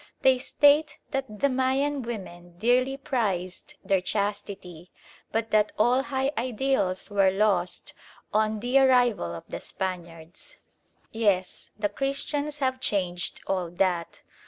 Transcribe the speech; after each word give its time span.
They 0.23 0.39
state 0.39 0.97
that 1.11 1.41
the 1.41 1.47
Mayan 1.47 2.01
women 2.01 2.57
dearly 2.57 2.97
prized 2.97 3.75
their 3.85 4.01
chastity, 4.01 4.89
but 5.31 5.51
that 5.51 5.73
all 5.77 6.01
high 6.01 6.31
ideals 6.35 7.11
were 7.11 7.29
lost 7.29 7.93
on 8.33 8.61
the 8.61 8.79
arrival 8.79 9.35
of 9.35 9.43
the 9.47 9.59
Spaniards. 9.59 10.57
Yes, 11.11 11.69
the 11.77 11.87
"Christians" 11.87 12.57
have 12.57 12.79
changed 12.81 13.41
all 13.45 13.69
that. 13.69 14.21